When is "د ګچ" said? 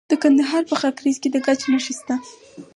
1.31-1.61